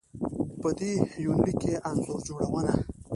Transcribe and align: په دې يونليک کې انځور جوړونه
په 0.59 0.69
دې 0.79 0.91
يونليک 1.23 1.57
کې 1.61 1.73
انځور 1.89 2.19
جوړونه 2.27 2.71